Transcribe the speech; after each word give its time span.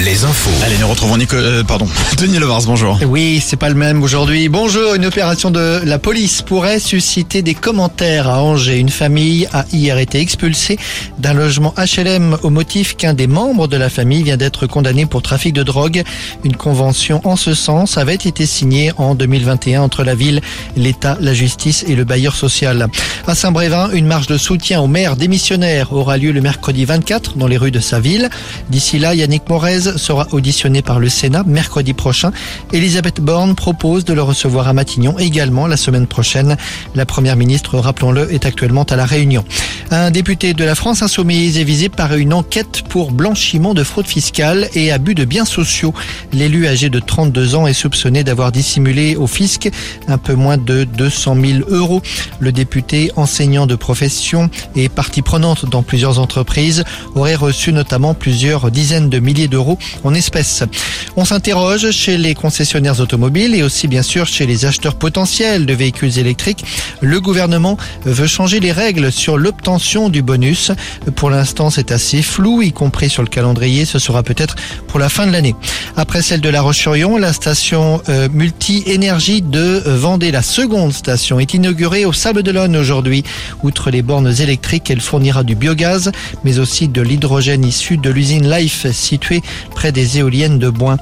les 0.00 0.24
infos. 0.24 0.50
Allez, 0.64 0.78
nous 0.78 0.88
retrouvons 0.88 1.16
Nico, 1.16 1.36
euh, 1.36 1.62
pardon, 1.62 1.86
Denis 2.18 2.38
Levars, 2.38 2.62
bonjour. 2.62 2.98
Oui, 3.06 3.42
c'est 3.44 3.56
pas 3.56 3.68
le 3.68 3.74
même 3.74 4.02
aujourd'hui. 4.02 4.48
Bonjour, 4.48 4.94
une 4.94 5.06
opération 5.06 5.50
de 5.50 5.80
la 5.84 5.98
police 5.98 6.42
pourrait 6.42 6.80
susciter 6.80 7.42
des 7.42 7.54
commentaires 7.54 8.28
à 8.28 8.42
Angers. 8.42 8.78
Une 8.78 8.88
famille 8.88 9.48
a 9.52 9.64
hier 9.72 9.98
été 9.98 10.18
expulsée 10.18 10.78
d'un 11.18 11.34
logement 11.34 11.72
HLM 11.76 12.36
au 12.42 12.50
motif 12.50 12.96
qu'un 12.96 13.14
des 13.14 13.28
membres 13.28 13.68
de 13.68 13.76
la 13.76 13.88
famille 13.90 14.22
vient 14.24 14.36
d'être 14.36 14.66
condamné 14.66 15.06
pour 15.06 15.22
trafic 15.22 15.52
de 15.54 15.62
drogue. 15.62 16.02
Une 16.42 16.56
convention 16.56 17.20
en 17.24 17.36
ce 17.36 17.54
sens 17.54 17.96
avait 17.96 18.14
été 18.14 18.44
signée 18.46 18.92
en 18.96 19.14
2021 19.14 19.82
entre 19.82 20.02
la 20.02 20.14
ville, 20.14 20.40
l'État, 20.76 21.16
la 21.20 21.34
justice 21.34 21.84
et 21.86 21.94
le 21.94 22.04
bailleur 22.04 22.34
social. 22.34 22.88
À 23.28 23.34
Saint-Brévin, 23.34 23.90
une 23.92 24.06
marche 24.06 24.26
de 24.26 24.36
soutien 24.36 24.80
au 24.80 24.88
maire 24.88 25.16
démissionnaire 25.16 25.92
aura 25.92 26.16
lieu 26.16 26.32
le 26.32 26.40
mercredi 26.40 26.84
24 26.84 27.36
dans 27.36 27.46
les 27.46 27.56
rues 27.56 27.70
de 27.70 27.80
sa 27.80 28.00
ville. 28.00 28.30
D'ici 28.68 28.98
là, 28.98 29.14
Yannick 29.14 29.44
Sera 29.80 30.26
auditionné 30.32 30.82
par 30.82 31.00
le 31.00 31.08
Sénat 31.08 31.44
mercredi 31.46 31.94
prochain. 31.94 32.30
Elisabeth 32.72 33.20
Borne 33.20 33.54
propose 33.54 34.04
de 34.04 34.12
le 34.12 34.22
recevoir 34.22 34.68
à 34.68 34.72
Matignon 34.72 35.18
également 35.18 35.66
la 35.66 35.76
semaine 35.76 36.06
prochaine. 36.06 36.56
La 36.94 37.06
première 37.06 37.36
ministre, 37.36 37.78
rappelons-le, 37.78 38.32
est 38.32 38.44
actuellement 38.44 38.84
à 38.84 38.96
la 38.96 39.06
Réunion. 39.06 39.44
Un 39.90 40.10
député 40.10 40.54
de 40.54 40.64
la 40.64 40.74
France 40.74 41.02
insoumise 41.02 41.58
est 41.58 41.64
visé 41.64 41.88
par 41.88 42.14
une 42.14 42.32
enquête 42.32 42.82
pour 42.88 43.12
blanchiment 43.12 43.74
de 43.74 43.84
fraude 43.84 44.06
fiscale 44.06 44.68
et 44.74 44.90
abus 44.90 45.14
de 45.14 45.24
biens 45.24 45.44
sociaux. 45.44 45.92
L'élu 46.32 46.66
âgé 46.66 46.88
de 46.88 46.98
32 46.98 47.54
ans 47.54 47.66
est 47.66 47.72
soupçonné 47.72 48.24
d'avoir 48.24 48.52
dissimulé 48.52 49.16
au 49.16 49.26
fisc 49.26 49.70
un 50.08 50.18
peu 50.18 50.34
moins 50.34 50.56
de 50.56 50.84
200 50.84 51.36
000 51.40 51.58
euros. 51.68 52.02
Le 52.40 52.52
député, 52.52 53.10
enseignant 53.16 53.66
de 53.66 53.74
profession 53.74 54.50
et 54.76 54.88
partie 54.88 55.22
prenante 55.22 55.66
dans 55.66 55.82
plusieurs 55.82 56.18
entreprises, 56.18 56.84
aurait 57.14 57.34
reçu 57.34 57.72
notamment 57.72 58.14
plusieurs 58.14 58.70
dizaines 58.70 59.10
de 59.10 59.18
milliers 59.18 59.48
d'euros 59.52 59.78
en 60.02 60.14
espèces. 60.14 60.64
On 61.14 61.24
s'interroge 61.24 61.90
chez 61.90 62.16
les 62.16 62.34
concessionnaires 62.34 63.00
automobiles 63.00 63.54
et 63.54 63.62
aussi 63.62 63.86
bien 63.86 64.02
sûr 64.02 64.26
chez 64.26 64.46
les 64.46 64.64
acheteurs 64.64 64.94
potentiels 64.94 65.66
de 65.66 65.74
véhicules 65.74 66.18
électriques. 66.18 66.64
Le 67.00 67.20
gouvernement 67.20 67.76
veut 68.06 68.26
changer 68.26 68.60
les 68.60 68.72
règles 68.72 69.12
sur 69.12 69.36
l'obtention 69.36 70.08
du 70.08 70.22
bonus. 70.22 70.72
Pour 71.16 71.28
l'instant, 71.28 71.68
c'est 71.68 71.92
assez 71.92 72.22
flou, 72.22 72.62
y 72.62 72.72
compris 72.72 73.10
sur 73.10 73.22
le 73.22 73.28
calendrier. 73.28 73.84
Ce 73.84 73.98
sera 73.98 74.22
peut-être 74.22 74.56
pour 74.88 74.98
la 74.98 75.10
fin 75.10 75.26
de 75.26 75.32
l'année. 75.32 75.54
Après 75.96 76.22
celle 76.22 76.40
de 76.40 76.48
La 76.48 76.62
Roche-sur-Yon, 76.62 77.18
la 77.18 77.34
station 77.34 78.00
euh, 78.08 78.28
multi-énergie 78.32 79.42
de 79.42 79.82
Vendée, 79.84 80.30
la 80.30 80.42
seconde 80.42 80.94
station, 80.94 81.38
est 81.38 81.52
inaugurée 81.52 82.06
au 82.06 82.14
Sable 82.14 82.42
d'Olonne 82.42 82.76
aujourd'hui. 82.76 83.22
Outre 83.62 83.90
les 83.90 84.00
bornes 84.00 84.32
électriques, 84.40 84.90
elle 84.90 85.02
fournira 85.02 85.44
du 85.44 85.54
biogaz, 85.54 86.10
mais 86.42 86.58
aussi 86.58 86.88
de 86.88 87.02
l'hydrogène 87.02 87.64
issu 87.64 87.98
de 87.98 88.08
l'usine 88.08 88.50
Life 88.50 88.90
située 88.92 89.41
près 89.74 89.92
des 89.92 90.18
éoliennes 90.18 90.58
de 90.58 90.68
Boin. 90.68 90.98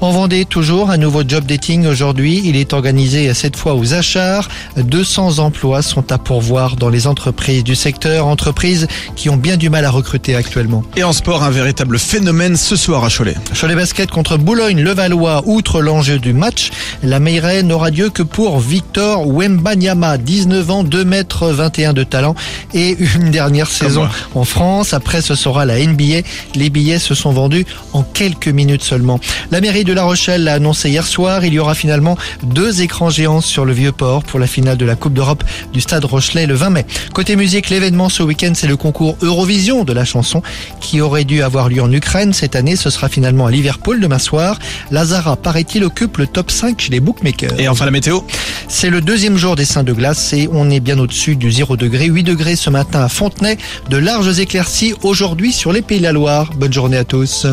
En 0.00 0.10
Vendée, 0.10 0.44
toujours 0.44 0.90
un 0.90 0.96
nouveau 0.96 1.22
job 1.26 1.44
dating 1.46 1.86
aujourd'hui. 1.86 2.42
Il 2.44 2.56
est 2.56 2.72
organisé 2.72 3.32
cette 3.32 3.56
fois 3.56 3.74
aux 3.74 3.94
Achars. 3.94 4.48
200 4.76 5.38
emplois 5.38 5.82
sont 5.82 6.12
à 6.12 6.18
pourvoir 6.18 6.76
dans 6.76 6.88
les 6.88 7.06
entreprises 7.06 7.64
du 7.64 7.74
secteur, 7.74 8.26
entreprises 8.26 8.86
qui 9.16 9.30
ont 9.30 9.36
bien 9.36 9.56
du 9.56 9.70
mal 9.70 9.84
à 9.84 9.90
recruter 9.90 10.34
actuellement. 10.34 10.82
Et 10.96 11.04
en 11.04 11.12
sport, 11.12 11.42
un 11.42 11.50
véritable 11.50 11.98
phénomène 11.98 12.56
ce 12.56 12.76
soir 12.76 13.04
à 13.04 13.08
Cholet. 13.08 13.36
Cholet 13.58 13.74
Basket 13.74 14.10
contre 14.10 14.36
Boulogne-Levallois, 14.36 15.42
outre 15.46 15.80
l'enjeu 15.80 16.18
du 16.18 16.32
match, 16.32 16.70
la 17.02 17.20
Meilleray 17.20 17.62
n'aura 17.62 17.90
Dieu 17.90 18.10
que 18.10 18.22
pour 18.22 18.58
Victor 18.58 19.26
Wembanyama, 19.26 20.18
19 20.18 20.70
ans, 20.70 20.84
2 20.84 21.04
mètres 21.04 21.48
21 21.48 21.92
de 21.92 22.04
talent 22.04 22.34
et 22.74 22.96
une 22.98 23.30
dernière 23.30 23.70
saison 23.70 24.02
moi. 24.02 24.10
en 24.34 24.44
France. 24.44 24.92
Après, 24.92 25.22
ce 25.22 25.34
sera 25.34 25.64
la 25.64 25.78
NBA. 25.78 26.26
Les 26.54 26.70
billets 26.70 26.98
se 26.98 27.14
sont 27.14 27.32
vendus 27.32 27.66
en 27.94 28.02
quelques 28.02 28.48
minutes 28.48 28.82
seulement. 28.82 29.18
La 29.50 29.60
mairie 29.60 29.84
de 29.84 29.92
La 29.92 30.02
Rochelle 30.02 30.44
l'a 30.44 30.54
annoncé 30.54 30.90
hier 30.90 31.06
soir. 31.06 31.44
Il 31.44 31.54
y 31.54 31.58
aura 31.58 31.74
finalement 31.74 32.18
deux 32.42 32.82
écrans 32.82 33.08
géants 33.08 33.40
sur 33.40 33.64
le 33.64 33.72
Vieux-Port 33.72 34.24
pour 34.24 34.38
la 34.38 34.46
finale 34.46 34.76
de 34.76 34.84
la 34.84 34.96
Coupe 34.96 35.14
d'Europe 35.14 35.44
du 35.72 35.80
Stade 35.80 36.04
Rochelet 36.04 36.46
le 36.46 36.54
20 36.54 36.70
mai. 36.70 36.86
Côté 37.14 37.36
musique, 37.36 37.70
l'événement 37.70 38.08
ce 38.08 38.22
week-end, 38.22 38.52
c'est 38.54 38.66
le 38.66 38.76
concours 38.76 39.16
Eurovision 39.22 39.84
de 39.84 39.92
la 39.92 40.04
chanson 40.04 40.42
qui 40.80 41.00
aurait 41.00 41.24
dû 41.24 41.42
avoir 41.42 41.68
lieu 41.68 41.82
en 41.82 41.92
Ukraine. 41.92 42.32
Cette 42.32 42.56
année, 42.56 42.76
ce 42.76 42.90
sera 42.90 43.08
finalement 43.08 43.46
à 43.46 43.50
Liverpool 43.50 44.00
demain 44.00 44.18
soir. 44.18 44.58
Lazara, 44.90 45.36
paraît-il, 45.36 45.84
occupe 45.84 46.18
le 46.18 46.26
top 46.26 46.50
5 46.50 46.80
chez 46.80 46.90
les 46.90 47.00
bookmakers. 47.00 47.58
Et 47.58 47.68
enfin 47.68 47.84
la 47.84 47.90
météo. 47.90 48.20
C'est 48.68 48.90
le 48.90 49.00
deuxième 49.00 49.36
jour 49.36 49.56
des 49.56 49.64
seins 49.64 49.84
de 49.84 49.92
glace 49.92 50.32
et 50.32 50.48
on 50.52 50.70
est 50.70 50.80
bien 50.80 50.98
au-dessus 50.98 51.36
du 51.36 51.52
0 51.52 51.76
degré. 51.76 52.06
8 52.06 52.22
degrés 52.24 52.56
ce 52.56 52.70
matin 52.70 53.02
à 53.02 53.08
Fontenay. 53.08 53.56
De 53.88 53.96
larges 53.96 54.40
éclaircies 54.40 54.94
aujourd'hui 55.02 55.52
sur 55.52 55.72
les 55.72 55.82
Pays 55.82 55.98
de 55.98 56.04
la 56.04 56.12
Loire. 56.12 56.50
Bonne 56.56 56.72
journée 56.72 56.96
à 56.96 57.04
tous. 57.04 57.46